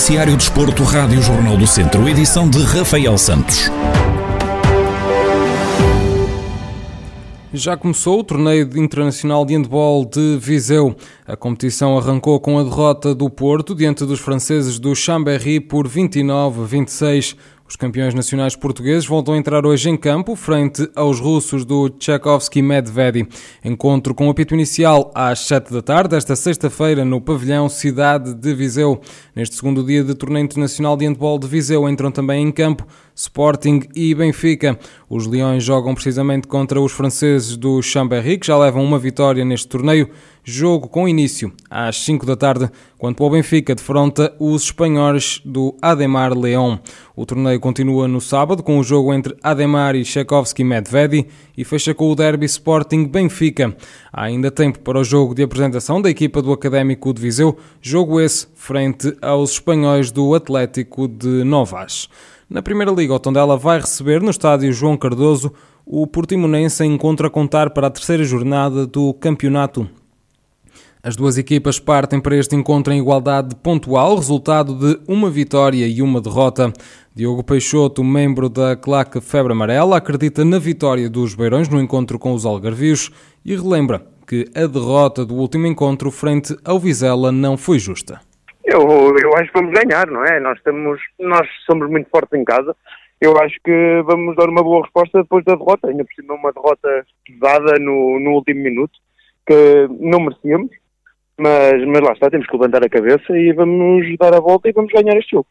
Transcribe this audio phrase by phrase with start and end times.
[0.00, 3.70] Noticiário Desporto, Rádio Jornal do Centro, edição de Rafael Santos.
[7.52, 10.96] Já começou o torneio internacional de handball de Viseu.
[11.26, 16.62] A competição arrancou com a derrota do Porto diante dos franceses do Chambéry por 29
[16.62, 17.36] a 26.
[17.70, 22.60] Os campeões nacionais portugueses voltam a entrar hoje em campo frente aos russos do Tchaikovsky
[22.60, 23.28] Medvedi.
[23.64, 28.54] Encontro com o apito inicial às 7 da tarde, esta sexta-feira, no pavilhão Cidade de
[28.54, 29.00] Viseu.
[29.36, 33.82] Neste segundo dia de torneio internacional de handball de Viseu entram também em campo Sporting
[33.94, 34.76] e Benfica.
[35.08, 39.68] Os Leões jogam precisamente contra os franceses do Chambéry, que já levam uma vitória neste
[39.68, 40.10] torneio.
[40.52, 42.68] Jogo com início às 5 da tarde,
[42.98, 46.76] quando o Benfica defronta os espanhóis do Ademar León.
[47.14, 51.24] O torneio continua no sábado com o jogo entre Ademar e Tchaikovsky Medvedi
[51.56, 53.76] e fecha com o derby Sporting Benfica.
[54.12, 58.20] Há ainda tempo para o jogo de apresentação da equipa do Académico de Viseu, jogo
[58.20, 62.08] esse frente aos espanhóis do Atlético de Novas.
[62.48, 65.52] Na Primeira Liga, o Tondela vai receber no estádio João Cardoso
[65.86, 69.88] o Portimonense encontra a contar para a terceira jornada do campeonato.
[71.02, 76.02] As duas equipas partem para este encontro em igualdade pontual, resultado de uma vitória e
[76.02, 76.70] uma derrota.
[77.16, 82.34] Diogo Peixoto, membro da claque Febre Amarela, acredita na vitória dos Beirões no encontro com
[82.34, 83.10] os Algarvios
[83.42, 88.20] e relembra que a derrota do último encontro frente ao Vizela não foi justa.
[88.62, 90.38] Eu, eu acho que vamos ganhar, não é?
[90.38, 92.76] Nós, estamos, nós somos muito fortes em casa.
[93.18, 95.88] Eu acho que vamos dar uma boa resposta depois da derrota.
[95.88, 98.92] Ainda por cima, uma derrota pesada no, no último minuto,
[99.46, 100.70] que não merecíamos.
[101.40, 104.72] Mas, mas lá está, temos que levantar a cabeça e vamos dar a volta e
[104.72, 105.46] vamos ganhar este jogo.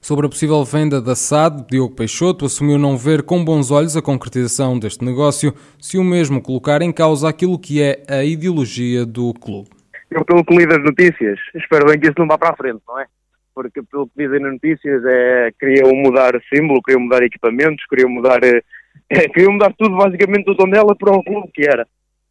[0.00, 4.02] Sobre a possível venda da SAD, Diogo Peixoto assumiu não ver com bons olhos a
[4.02, 9.34] concretização deste negócio, se o mesmo colocar em causa aquilo que é a ideologia do
[9.34, 9.78] clube
[10.10, 12.80] eu pelo que li das notícias, espero bem que isso não vá para a frente,
[12.86, 13.06] não é?
[13.54, 18.40] Porque pelo que dizem nas notícias é queriam mudar símbolo, queriam mudar equipamentos, queriam mudar
[18.42, 18.62] é,
[19.28, 21.86] queriam mudar tudo basicamente do Tondela para o clube que era.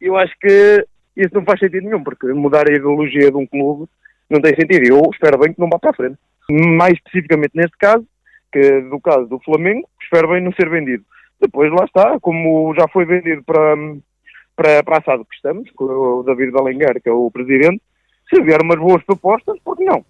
[0.00, 0.86] Eu acho que
[1.18, 3.86] isso não faz sentido nenhum, porque mudar a ideologia de um clube
[4.30, 4.86] não tem sentido.
[4.86, 6.18] Eu espero bem que não vá para a frente.
[6.48, 8.06] Mais especificamente neste caso,
[8.52, 11.04] que do caso do Flamengo, espero bem não ser vendido.
[11.40, 13.76] Depois lá está, como já foi vendido para,
[14.56, 17.82] para, para a SAD que estamos, com o David Alengar, que é o presidente,
[18.28, 20.04] se vier umas boas propostas, por que não?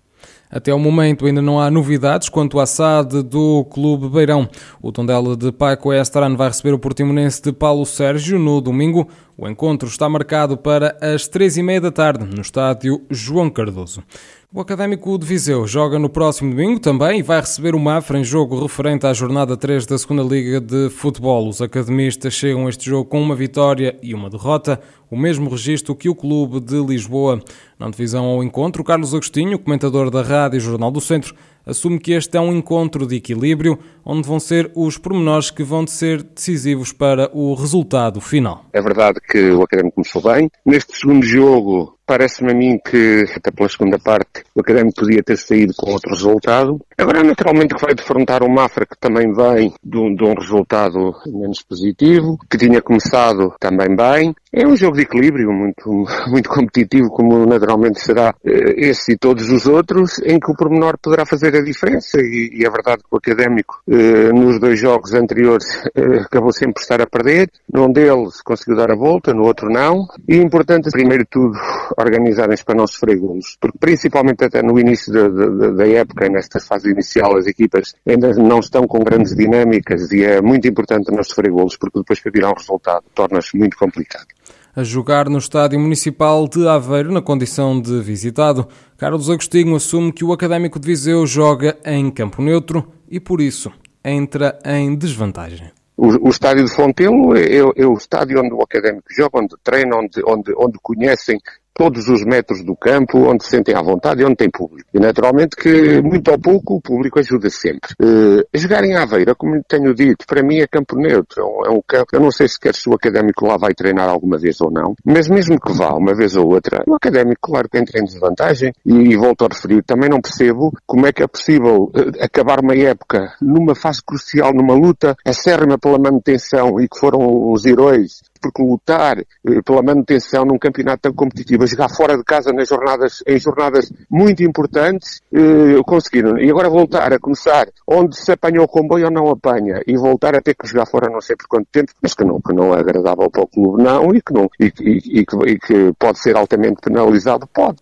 [0.50, 4.48] Até o momento ainda não há novidades quanto à SAD do Clube Beirão.
[4.80, 9.08] O Tondela de Paco Estrano vai receber o Portimonense de Paulo Sérgio no domingo.
[9.36, 14.02] O encontro está marcado para as três e meia da tarde no estádio João Cardoso.
[14.50, 18.24] O Académico de Viseu joga no próximo domingo também e vai receber o Mafra em
[18.24, 21.46] jogo referente à jornada 3 da Segunda Liga de Futebol.
[21.46, 25.94] Os academistas chegam a este jogo com uma vitória e uma derrota, o mesmo registro
[25.94, 27.42] que o Clube de Lisboa.
[27.78, 31.34] Na divisão ao encontro, Carlos Agostinho, comentador da Rádio Jornal do Centro,
[31.66, 35.86] assume que este é um encontro de equilíbrio, onde vão ser os pormenores que vão
[35.86, 38.64] ser decisivos para o resultado final.
[38.72, 40.50] É verdade que o Académico começou bem.
[40.64, 45.36] Neste segundo jogo, Parece-me a mim que, até pela segunda parte, o Académico podia ter
[45.36, 46.80] saído com outro resultado.
[47.00, 51.14] Agora, naturalmente, que vai defrontar o Mafra, que também vem de um, de um resultado
[51.26, 54.34] menos positivo, que tinha começado também bem.
[54.52, 55.88] É um jogo de equilíbrio, muito,
[56.28, 60.98] muito competitivo, como naturalmente será eh, esse e todos os outros, em que o pormenor
[61.00, 62.18] poderá fazer a diferença.
[62.20, 66.74] E, e é verdade que o Académico, eh, nos dois jogos anteriores, eh, acabou sempre
[66.74, 67.48] por estar a perder.
[67.72, 70.08] Num deles conseguiu dar a volta, no outro não.
[70.26, 71.56] E importante, primeiro de tudo,
[71.96, 73.56] organizarem-se para não sofrer golos.
[73.60, 76.58] Porque principalmente até no início da, da, da época, nesta
[76.88, 81.22] fase inicial, as equipas ainda não estão com grandes dinâmicas e é muito importante não
[81.22, 84.26] sofrer golos, porque depois para virar um resultado torna-se muito complicado.
[84.74, 90.24] A jogar no Estádio Municipal de Aveiro, na condição de visitado, Carlos Agostinho assume que
[90.24, 93.72] o Académico de Viseu joga em campo neutro e, por isso,
[94.04, 95.70] entra em desvantagem.
[95.96, 99.56] O, o, estádio de Fontelo é, é, é, o estádio onde o académico joga, onde
[99.64, 101.40] treina, onde, onde, onde conhecem
[101.74, 104.88] todos os metros do campo, onde se sentem à vontade e onde tem público.
[104.92, 107.92] E naturalmente que, muito ou pouco, o público ajuda sempre.
[108.02, 111.42] Uh, jogar em Aveira, como tenho dito, para mim é campo neutro.
[111.66, 114.60] É um campo, eu não sei sequer se o académico lá vai treinar alguma vez
[114.60, 118.00] ou não, mas mesmo que vá uma vez ou outra, o académico, claro que entra
[118.00, 121.92] em desvantagem e, e volto a referir, também não percebo como é que é possível
[121.94, 127.50] uh, acabar uma época numa fase crucial, numa luta acérrima pela manutenção e que foram
[127.52, 132.24] os heróis porque lutar eh, pela manutenção num campeonato tão competitivo, a jogar fora de
[132.24, 136.38] casa nas jornadas, em jornadas muito importantes, eh, conseguiram.
[136.38, 140.34] E agora voltar a começar onde se apanhou o comboio ou não apanha, e voltar
[140.34, 142.74] a ter que jogar fora não sei por quanto tempo, mas que não, que não
[142.74, 146.18] é agradável para o clube, não, e que, não, e, e, e, e que pode
[146.18, 147.78] ser altamente penalizado, pode.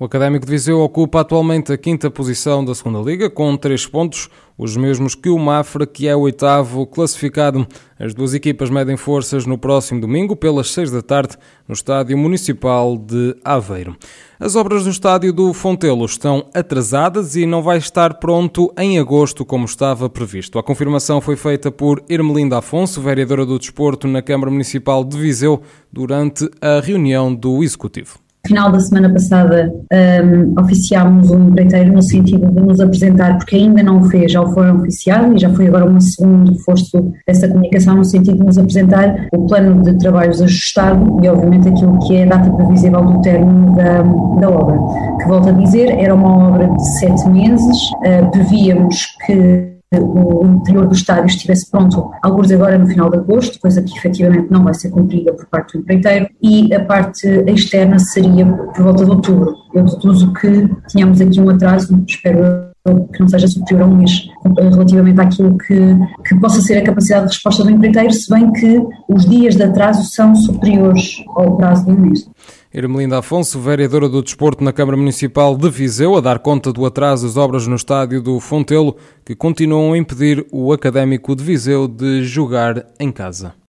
[0.00, 4.28] O Académico de Viseu ocupa atualmente a quinta posição da segunda Liga, com três pontos,
[4.56, 7.66] os mesmos que o Mafra, que é o oitavo classificado.
[7.98, 11.36] As duas equipas medem forças no próximo domingo, pelas seis da tarde,
[11.66, 13.96] no Estádio Municipal de Aveiro.
[14.38, 19.44] As obras do estádio do Fontelo estão atrasadas e não vai estar pronto em agosto,
[19.44, 20.60] como estava previsto.
[20.60, 25.60] A confirmação foi feita por Irmelinda Afonso, vereadora do Desporto na Câmara Municipal de Viseu,
[25.92, 32.50] durante a reunião do Executivo final da semana passada um, oficiámos um empreiteiro no sentido
[32.50, 35.68] de nos apresentar, porque ainda não o fez, já o foi oficiado e já foi
[35.68, 40.40] agora um segundo reforço dessa comunicação no sentido de nos apresentar o plano de trabalhos
[40.40, 44.02] ajustado e obviamente aquilo que é a data previsível do término da,
[44.40, 44.78] da obra,
[45.20, 50.86] que volto a dizer, era uma obra de sete meses, uh, prevíamos que o interior
[50.86, 54.74] do estádio estivesse pronto, alguns agora no final de agosto, coisa que efetivamente não vai
[54.74, 59.54] ser cumprida por parte do empreiteiro, e a parte externa seria por volta de outubro.
[59.74, 62.68] Eu deduzo que tínhamos aqui um atraso, espero
[63.12, 65.78] que não seja superior a um mês relativamente àquilo que,
[66.26, 69.62] que possa ser a capacidade de resposta do empreiteiro, se bem que os dias de
[69.62, 72.28] atraso são superiores ao prazo de um mês.
[72.72, 77.26] Ermelinda Afonso, vereadora do Desporto na Câmara Municipal de Viseu, a dar conta do atraso
[77.26, 78.94] das obras no estádio do Fontelo,
[79.24, 83.54] que continuam a impedir o Académico de Viseu de jogar em casa.